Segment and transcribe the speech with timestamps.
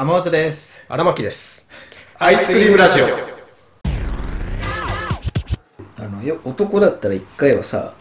[0.00, 0.86] 天松です。
[0.88, 1.66] 荒牧です。
[2.20, 3.06] アイスクリームラジオ。
[5.98, 7.94] あのよ男だったら一回はさ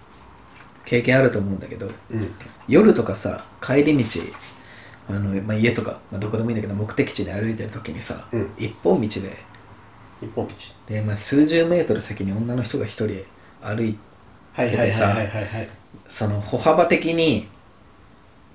[0.85, 2.35] 経験あると思うんだけどうん。
[2.67, 4.21] 夜とかさ帰り道
[5.09, 9.31] あの、まあ、家とか、まあ、どこでもいいんだけど目的地で歩いてる時にさ、うん一本道で
[10.21, 10.53] 一本道。
[10.85, 13.25] で、まあ、数十メートル先に女の人が一人
[13.59, 13.97] 歩い
[14.53, 15.69] はいはいはいはいはいはい。
[16.07, 17.47] その歩幅的に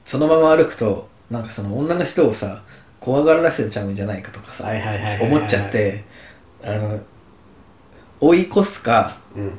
[0.04, 2.62] そのまま歩くとなんかその女の人をさ
[3.02, 4.64] 怖がらせちゃうんじゃないかとかさ
[5.20, 6.04] 思っちゃって
[6.62, 7.00] あの
[8.20, 9.58] 追い越すかうん。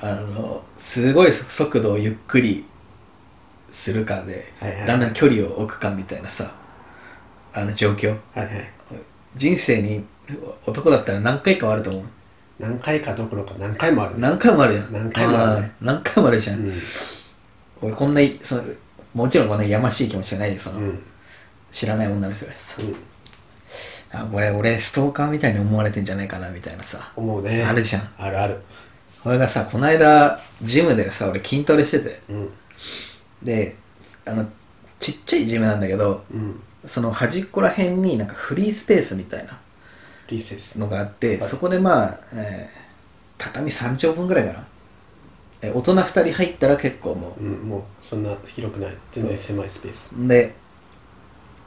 [0.00, 2.64] あのすごい速度をゆっくり
[3.72, 6.54] するかで、はいはいはいだんだん距離を置くかみたいなさ
[7.52, 8.48] あの状況はいはい。
[9.34, 10.04] 人生に
[10.66, 12.02] 男だったら何回かはあると思う
[12.60, 14.18] 何回かどころか何回もある。
[14.18, 16.72] 何回もあるじゃん何回もあるねー何回もあるじゃん、うん。
[17.82, 18.62] 俺こんなその
[19.14, 21.02] もちろんこんなやましい気持ちじゃないよその、うん。
[21.72, 22.96] 知らない女の人がさ、うん。
[24.10, 27.62] あこれ俺ストーカーみたいに思われてんじゃないかなみたいなさ思うね。
[27.62, 28.60] あるじゃんあるある。
[29.22, 32.50] これがさこの間ジムでさ俺筋トレしててうん。
[33.42, 33.76] で
[34.24, 34.46] あの
[35.00, 36.60] ちっちゃいジムなんだけどうん。
[36.86, 39.58] その端っこら辺になんかフリースペースみたいな。
[40.30, 42.88] のがあって、はいそこでまあ、えー
[43.38, 44.66] 畳3丁分ぐらいかな
[45.62, 47.52] え大人2人入ったら結構もうん。
[47.68, 48.96] もうそんな広くない。
[49.12, 50.14] 全然狭いスペース。
[50.18, 50.54] うで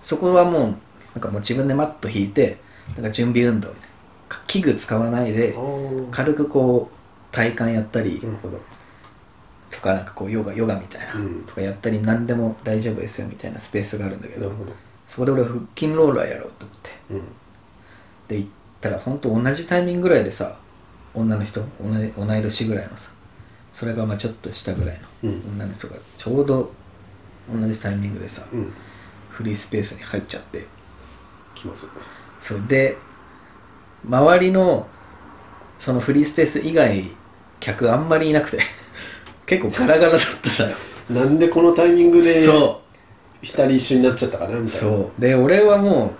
[0.02, 0.61] そこはもう
[1.13, 2.57] なんかもう自分でマット引いて
[2.95, 3.83] なんか準備運動みたい
[4.30, 5.55] な器具使わないで。
[6.11, 8.22] 軽くこう体幹やったり。
[9.72, 14.52] とかなんかこうヨガヨガみたいな、うんとかやったり何でも大丈夫ですよみたいなスペースがあるんだけど。
[15.07, 17.22] そこで俺腹筋ローラーやろうと思ってうん。
[18.29, 20.57] で行ったら本当同じタイミングぐらいでさ
[21.13, 23.11] 女の人同じ同い年ぐらいのさ
[23.73, 26.72] それがまあちょっと下ぐらいのうん女の人がちょうど
[27.53, 28.72] 同じタイミングでさ、うん。
[29.42, 30.66] フリースペースに入っちゃって
[31.56, 31.89] 気まずい。
[32.39, 32.97] それで
[34.08, 34.88] 周りの
[35.80, 37.03] そのフリースペース以外
[37.59, 38.59] 客あんまりいなくて
[39.46, 40.19] 結構ガラガラだっ
[40.56, 40.75] たのよ
[41.09, 42.81] なんでこのタイミングでそ
[43.41, 44.90] 二人一緒になっちゃったかなみうたいな。
[44.90, 46.13] そうで俺はも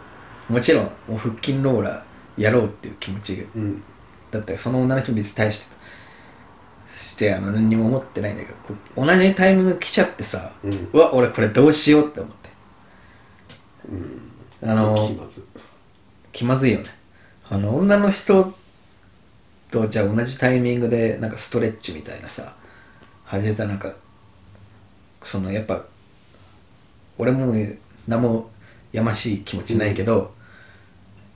[0.50, 3.84] うもちろんもう腹筋ローラーやろうっていう気持ちうん。
[4.32, 5.66] だったらその女の人に別に対して
[6.98, 8.52] してあの何にも思ってないんだけ
[8.96, 12.41] ど同じタイミング来ちゃってさ、うんうわ俺これどうしようって思ってうん。
[14.64, 15.44] あの気まずい。
[16.32, 16.86] 気まずいよね
[17.50, 18.54] あの女の人
[19.70, 22.56] とじゃあ同じタイミングでなんかストレッチみたいなさ
[23.26, 23.94] 始めたらなんか
[25.22, 25.84] そのやっぱ
[27.18, 27.54] 俺も
[28.08, 28.50] 何も
[28.92, 30.34] やましい気持ちないけど、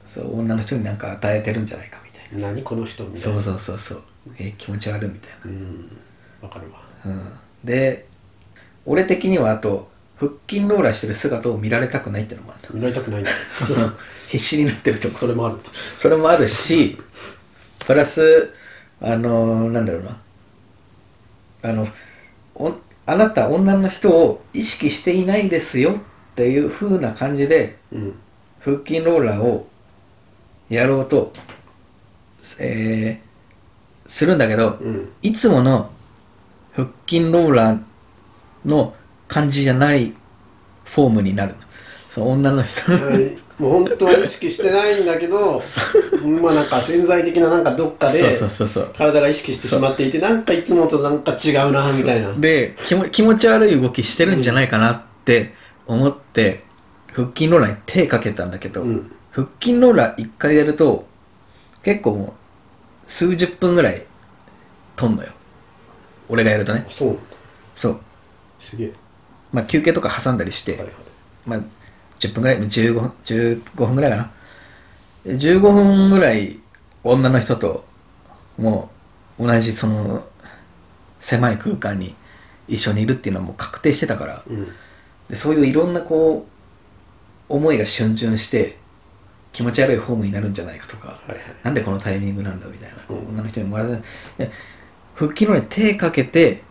[0.06, 3.42] そう女の人になんか与えてるんじゃないかみたいなさ何この人みたいな。
[3.42, 4.02] そうそうそうそう
[4.40, 5.98] えー気持ち悪いみたいなうん。
[6.42, 6.82] わかるわ。
[7.06, 7.22] うん、
[7.64, 8.08] で
[8.86, 13.24] 俺的にはあと腹筋ローラーしてる姿を見られたくないってのもある見られたくない
[14.30, 15.58] 必死になってるとこそれもある。
[15.98, 16.98] それもあるし
[17.80, 18.52] プラス
[19.02, 20.18] あのなんだろうな
[21.64, 21.88] あの
[22.56, 22.74] お
[23.06, 25.96] あなた女の人を意識していないですよっ
[26.36, 28.16] ていう風な感じでうん。
[28.60, 29.68] 腹筋ローラーを
[30.70, 31.32] やろうと、
[32.60, 33.26] えー
[34.08, 35.12] するんだけど、うん。
[35.22, 35.92] いつもの
[36.74, 37.80] 腹筋ローラー
[38.66, 38.96] の
[39.36, 40.14] 感じじゃない
[40.86, 41.58] フォームになるの。
[42.10, 45.62] その女の人のはいもう本当は意識してないんだけど、
[46.42, 48.92] まあなんか潜在的ななんかどっかそうでそうそうそう。
[48.98, 52.34] 体が意識してしまっていて、なんかいつもとなんか違うな、みたいな。
[52.34, 55.54] で気も気持ち悪い動きしてるんじゃないかなって
[55.86, 56.64] 思って、
[57.14, 61.06] 腹筋ローラーに手かけたんだけど、うん腹筋ローラー一回やると
[61.84, 62.26] 結構も
[63.06, 64.02] う数十分ぐらい
[64.96, 65.30] とんのよ
[66.30, 67.18] 俺がやるとねそう。
[67.76, 68.00] そう
[68.62, 68.94] すげえ。
[69.56, 70.94] まあ休憩とか挟んだりして、はいはい。
[71.46, 71.60] まあ
[72.20, 74.32] 10分ぐらい15分15分ぐらいかな
[75.26, 76.60] で15分ぐらい
[77.04, 77.86] 女の人と
[78.58, 78.90] も
[79.40, 80.26] う同じその
[81.20, 82.16] 狭い空間に
[82.68, 84.68] 一緒にいるっていうのはもう確定してたからうん。
[85.30, 86.46] でそういういろんなこ
[87.50, 88.78] う思いが瞬々して
[89.54, 91.40] 気持ち悪いフォームになるんじゃないかとか、はいはい。
[91.64, 93.88] なんでこのタイミングなんだみたいな、うん女の人にもらえ
[94.38, 94.52] で
[95.16, 96.62] 腹筋のに手かけて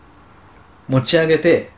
[0.89, 1.71] 持ち上げて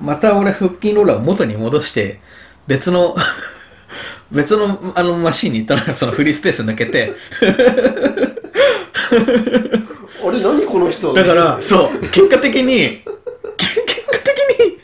[0.00, 2.20] また俺腹筋ローラーを元に戻して
[2.66, 3.16] 別の
[4.30, 5.94] 別のあのマシンに行ったのよ。
[5.94, 7.12] そのフリースペース抜けて。
[10.26, 11.14] あれ何この人？
[11.14, 12.00] だからそう。
[12.08, 13.02] 結果的に
[13.56, 14.78] け結果的に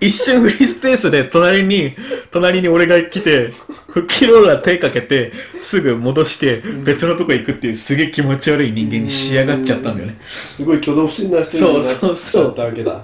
[0.00, 1.94] 一瞬フリースペースで隣に
[2.32, 3.52] 隣に俺が来て
[3.88, 5.32] 腹筋ローラー手かけて
[5.62, 10.18] すぐ戻して別のとこ行くっていうすげえ気持ち悪い人間に仕上がっちゃったんだよね。
[10.20, 13.02] すごい挙動不審な人になっちそうそうそうゃったわけだ。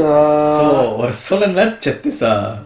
[0.00, 2.62] あそう俺それなっちゃってさ。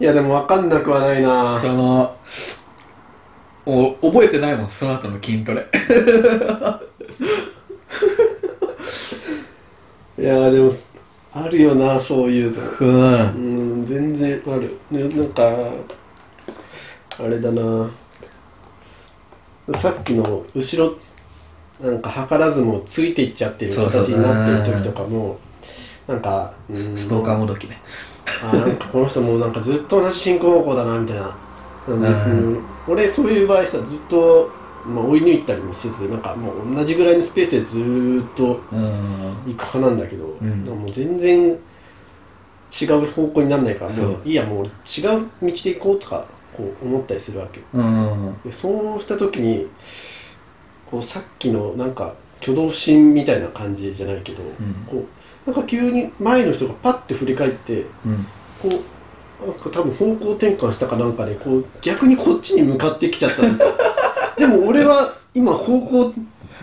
[0.00, 1.58] いやでも分かんなくはないな。
[1.60, 2.16] その
[3.66, 5.66] お覚えてないもんその後の筋トレ。
[10.18, 10.72] いやでも
[11.32, 12.62] あるよなそういうの。
[12.80, 12.90] うん。
[13.80, 14.78] うん全然ある。
[14.90, 15.70] ねなんか
[17.20, 17.90] あれだな。
[19.74, 20.96] さっきの後ろ
[21.80, 25.38] なんか図らずもついていっちゃってる形になってる時とかも
[26.08, 26.96] なんかうん。
[26.96, 27.80] ストーカーもどきね。
[28.42, 31.36] あなんかこの人もうなんかずっと同じ進行方向だなみたいな。
[31.86, 31.96] 別
[32.26, 34.50] に俺そういう場合さずっと、
[34.86, 38.82] まあ、追い抜いたりもせずなんかもう同じぐらいのスペースでずーっとうん。
[39.46, 40.78] 行く派なんだけど、ん。
[40.78, 44.08] もう全然違う方向になんないからそう。
[44.10, 47.60] もういいやもう違う道で行こうとかこう思ったりするわけ
[48.44, 49.68] でそうした時に
[50.90, 54.42] こうさっきのなんか挙動不審みたいな感じじゃないけど、
[54.86, 55.04] こう
[55.48, 58.26] なんか急に前の人がパッて振り返ってうん。
[58.60, 58.68] こ
[59.40, 63.42] うなんか多分方向転換したかなんかでこう逆にこっちに向かってきちゃった
[64.38, 66.12] でも俺は今方向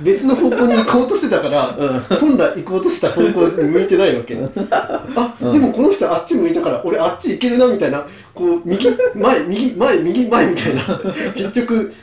[0.02, 1.68] 別の方向に行こうとしてたから、
[2.20, 4.36] 本来行こうとした方向に向いてないわけ。
[4.70, 8.06] あ、でもこの人あっち向いたから俺あっち行けるなみたいな。
[8.34, 10.82] こう右前右前右前みたいな。
[11.34, 11.94] 結局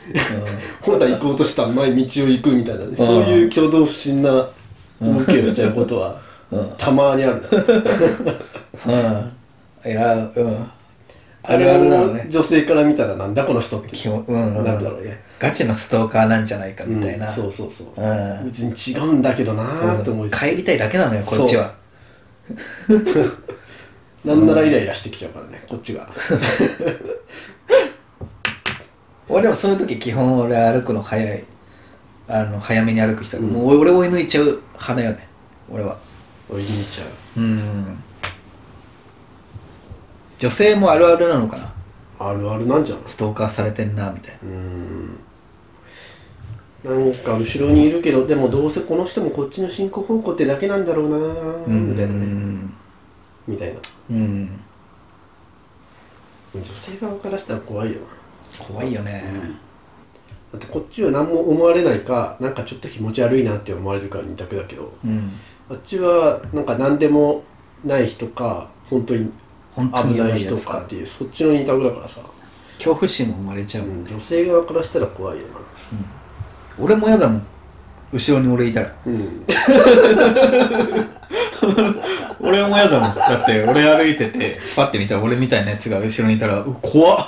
[0.81, 2.85] 本来行こうとした前道を行くみたいな。
[2.85, 4.31] ね、そういう挙動不審な
[4.99, 6.19] 動きをしちゃうことは
[6.77, 7.47] たまにあるな、
[9.85, 9.91] うん。
[9.91, 10.55] いやうん。
[10.55, 10.73] あ
[11.43, 12.25] あれるあるだろうね。
[12.27, 13.95] を女性から見たらなんだこの人って。
[13.95, 14.57] 基本うん。
[14.57, 15.21] うんなるだろうね。
[15.39, 17.33] ガチのストーカーなんじゃないかみたいな、うん。
[17.33, 18.43] そうそうそうう。
[18.43, 18.45] ん。
[18.45, 21.73] 別に違うんだけどなーって思い帰りたいだけなのよこっちは。
[24.25, 26.07] なんならイライラしてきちゃうからねこっちが。
[29.29, 31.43] 俺でもそういう時基本俺歩くの早い。
[32.25, 35.27] あの早めに歩く人、もう俺追い抜いちゃう派だよね。
[35.69, 35.97] 俺は
[36.53, 37.41] 追い抜いちゃう。
[37.41, 38.03] うん。
[40.39, 41.73] 女性もあるあるなのかな？
[42.19, 43.03] あるあるなんじゃない？
[43.07, 44.49] ストーカーされてんなみたいな。
[44.49, 45.19] うん。
[46.83, 52.73] なんか後ろにいるけどでもどうせこの人もこっちの進行方向ってだけなんだろうなーみたいなうねん。
[53.47, 53.79] みたいな。
[54.11, 54.49] うん。
[56.55, 58.07] 女性側からしたら怖いよな。
[58.65, 59.23] 怖いよね、
[60.51, 64.93] だってこっちは何も思われないかなんかちょっと気持ち悪いなって思われるか二択だけど。
[65.03, 65.31] うん
[65.69, 67.43] あっちはなんか何でも
[67.83, 69.31] ない人か本当に
[69.75, 72.21] 本当に危ない人かっていうそっちの二択だからさ、
[72.77, 73.85] 恐怖心も生まれちゃう。
[73.85, 75.53] うもん女性側からしたら怖いよな。
[76.79, 77.45] 俺も嫌だもん。
[78.11, 78.93] 後ろに俺いたら。
[79.05, 79.45] うん。
[82.39, 83.15] 俺も嫌だもん。
[83.15, 87.27] だって俺歩いててパッて見たら俺みたいなやつが後ろにいたらう怖っ。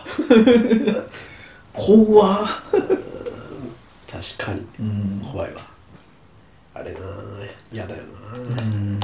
[1.74, 2.48] 怖っ。
[4.12, 4.66] 確かに。
[4.80, 5.28] うん。
[5.32, 5.62] 怖いわ
[6.76, 7.00] あれな
[7.74, 9.00] 嫌だよなうん。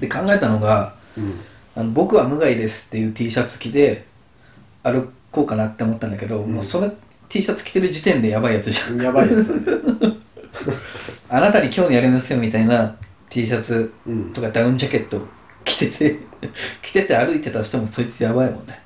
[0.00, 1.40] で考えたのがうん。
[1.76, 4.04] あの「僕は無害です」っていう T シャツ着て
[4.82, 6.90] 歩こうかなって思ったんだけど、もうその
[7.28, 9.00] T シャツ着てる時点でやばいやつじゃん。
[9.02, 9.48] やばいやつ。
[9.64, 9.76] だ
[10.08, 10.16] ね
[11.28, 12.96] あなたに興味ありますよみたいな
[13.28, 14.32] T シャツうん。
[14.32, 15.26] とかダウンジャケット
[15.64, 16.18] 着てて
[16.82, 18.80] 着てて歩いてた人もそいつやばいもんね。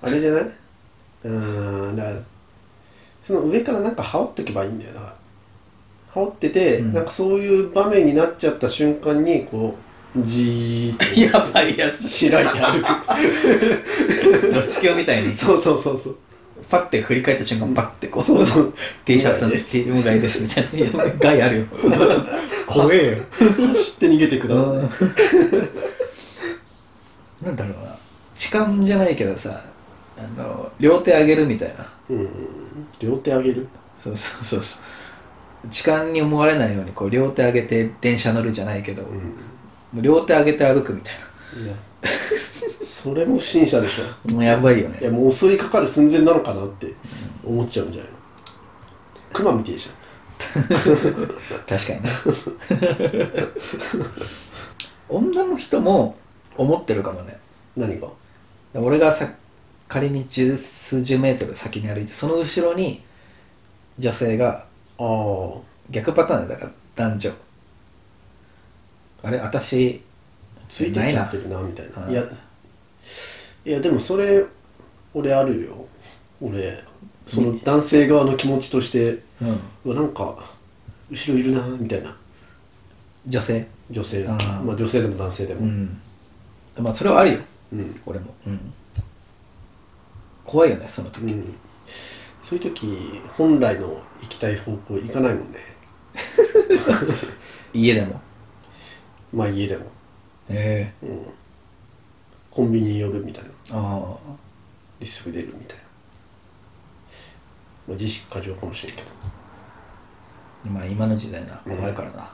[0.00, 0.42] あれじゃない？
[0.42, 2.16] うーんだから
[3.22, 5.16] その上からなんか羽織ってけばいいんだよだから
[6.14, 6.92] 羽織ってて、うん。
[6.92, 9.82] なんかそういう場面になっちゃった瞬間にこう
[10.20, 12.02] じーっ やばいやつ。
[12.02, 12.82] と開いて歩
[14.40, 15.34] く露出狂みたいに。
[15.36, 16.16] そうそうそうそう。
[16.68, 18.74] パッて振り返った瞬間パッてこうそうそう。
[19.06, 20.78] T シャツの T 無害ですみたいな。
[20.78, 21.64] いや害あるよ。
[22.66, 23.18] 怖えよ。
[23.68, 24.64] 走って逃げてください。
[27.46, 27.96] なんだろうな。
[28.36, 29.62] 痴漢じゃないけどさ
[30.18, 31.86] あの両手上げるみたいな。
[32.10, 32.28] うん
[33.00, 33.68] 両手上げる？
[33.96, 34.80] そうそうそうそ
[35.64, 35.68] う。
[35.68, 41.14] 痴漢に思われないようにこう両手上げて電車乗るじゃないけど、うもう両手上げて歩くみたい
[41.60, 41.74] んいや。
[42.84, 44.04] それも不審者でしょ。
[44.28, 44.98] なもうやばいよね。
[45.00, 46.92] いやもう襲いかかる寸前なのかなって
[47.44, 48.18] 思っちゃうんじゃないの？
[49.32, 49.88] クマみてえじ
[51.68, 52.10] 確かにね。
[55.08, 56.16] 女の人も
[56.56, 57.38] 思ってるかもね。
[57.76, 58.08] ゃん何が？
[58.74, 59.28] 俺がさ
[59.92, 63.02] 仮に十数十メートル先に歩いてその後ろに
[63.98, 64.64] 女性が
[65.90, 67.32] 逆パターンだから男女。
[69.22, 70.00] あれ私
[70.70, 72.06] ついてっちゃってるなみたいな。
[72.06, 72.24] ないや
[73.66, 74.46] いやでもそれ
[75.12, 75.86] 俺あるよ。
[76.40, 76.82] 俺
[77.26, 79.18] その男性側の気持ちとして
[79.84, 79.94] うん。
[79.94, 80.38] なんか
[81.10, 82.16] 後ろいるなみたいな。
[83.26, 83.66] 女性？
[83.90, 84.24] 女性。
[84.24, 85.60] まあ女性でも男性でも。
[85.60, 86.00] うん。
[86.78, 87.40] まあそれはあるよ。
[87.74, 88.34] うん、俺も。
[88.46, 88.72] うん
[90.44, 91.24] 怖いよねその時。
[91.24, 91.54] うん。
[92.42, 95.58] そういう時本来の行きたい方向行かないもんね。
[97.72, 98.20] 家でも。
[99.32, 99.86] まあ家でも。
[100.48, 101.26] えうん。
[102.50, 103.50] コンビニに寄るみたいな。
[103.70, 104.16] あ
[105.00, 105.82] ですぐ出るみたいな、
[107.88, 109.08] まあ、自粛過剰かもしれんけど。
[110.66, 112.30] あまあ今の時代な怖いからな、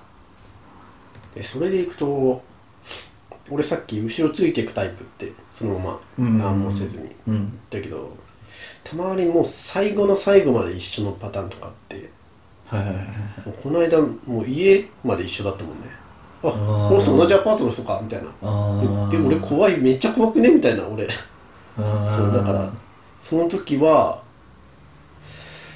[1.35, 2.43] でそれでいくと
[3.51, 6.39] 俺さっき後ろついていくタイプってそのまうん。
[6.39, 7.11] ま何もせずに。
[7.29, 7.59] うん。
[7.71, 8.11] だけど
[8.85, 12.11] たまにもう最後の最後まで一緒のパターンとかあって
[12.67, 13.07] はいはいはいはい。
[13.07, 13.13] も
[13.47, 15.83] うこの間もう家まで一緒だったもんね。
[16.43, 16.89] あー。
[16.89, 18.29] この人同じアパートの人かみたいな。
[18.43, 21.09] あええ俺怖いめっちゃ怖くねみたいな俺。
[21.79, 22.71] あそうだから
[23.23, 24.23] その時は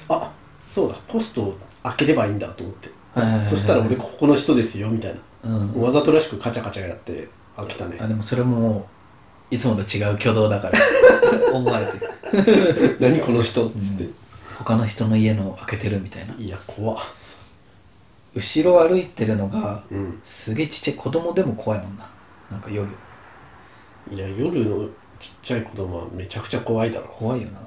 [0.09, 0.31] あ
[0.71, 2.89] そうだポストを開ければいいんだと思って。
[3.13, 3.49] はいはいはいはい。
[3.51, 5.51] そしたら俺ここの人ですよみたいな。
[5.51, 5.81] うん。
[5.81, 7.97] わざとらしくカチャカチャやって開けたね。
[7.99, 8.87] あでもそれも
[9.51, 10.79] いつもと違う挙動だから。
[11.53, 12.97] 思われてる。
[12.99, 14.09] 何この人っつって、
[14.57, 16.33] 他の人の家の開けてるみたいな。
[16.35, 17.05] いや怖っ。
[18.35, 20.19] 後ろ歩いてるのがうん。
[20.23, 22.09] すげえちっちゃい子供でも怖いもんな。
[22.49, 22.87] なんか夜。
[24.11, 24.87] いや夜の
[25.19, 27.07] ちっちゃい子供はめちゃくちゃ怖いだろ。
[27.07, 27.59] 怖いよな。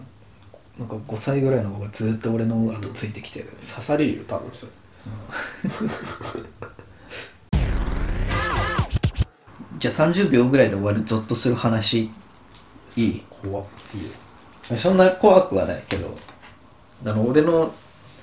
[0.78, 4.72] なんか5歳ぐらいの子がずっと俺の後ついてきてる、刺されるよ多分それ
[9.78, 12.10] じゃあ30秒ぐらいで終わるゾッとする話。
[12.96, 13.22] いい？
[13.28, 13.66] 怖っ。
[13.94, 16.16] いいよそんな怖くはないけど。
[17.04, 17.74] あの俺の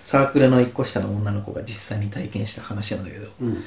[0.01, 3.27] サークルの1個下の女の子が実際に体験した話なんだけど。
[3.41, 3.63] うん。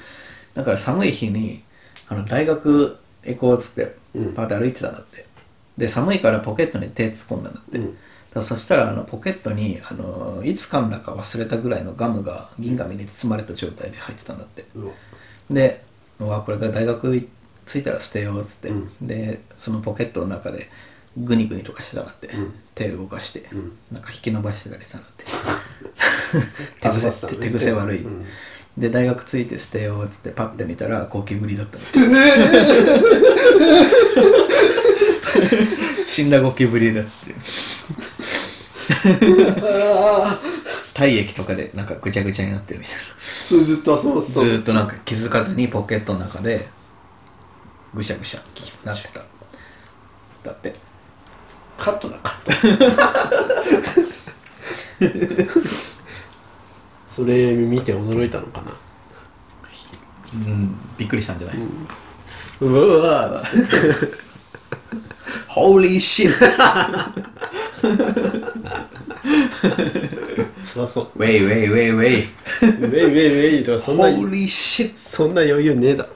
[0.54, 1.62] だから寒い日に
[2.08, 4.34] あの大学行こうっつってうん。
[4.34, 5.24] パーって歩いてたんだって。
[5.76, 8.42] で寒いからポケットに手突っ込んだんだって、うん。
[8.42, 14.64] そしたらあのポケットにあのいつ噛んだか忘れたぐらいのガムが銀紙に包まれた状態で入ってたんだって。
[14.74, 14.92] うわ。
[15.50, 15.84] で
[16.18, 17.28] 「うわこれから大学
[17.66, 18.90] 着いたら捨てよう」っつって、うん。
[19.00, 20.68] でそのポケットの中で
[21.16, 22.54] グニグニとかしてたんだって、うん。
[22.74, 23.72] 手動かして、うん。
[23.92, 25.24] なんか引き伸ばしてたりしたんだって。
[26.80, 28.24] 手あそうだったね癖手癖悪い、うん。
[28.78, 31.84] で大学着いて捨てようっつってパッて見たらゴキブリだったの。
[36.06, 37.10] 死んだゴキブリだって。
[40.94, 42.94] 体液とかでなんかぐちゃぐちゃになってるみたい
[43.46, 46.68] それずっと遊ばずーっとなんか気づかずにポケットの中で
[47.94, 48.40] ぐしゃぐしゃ
[48.84, 49.20] なってた。
[50.44, 50.74] だって
[51.78, 52.84] カットだカット
[57.08, 58.72] それ見て驚いたのかな。
[60.34, 60.76] うん。
[60.98, 61.56] びっくりしたんじゃない、
[62.60, 63.56] うわーっつって
[65.48, 65.80] ホー。
[65.80, 66.30] リーシッ
[70.64, 70.90] そう。
[70.92, 76.10] そうウェイウェイウェイウェイウェイウェイウェイとかそんなホーリーシッそんな余裕ねえだろ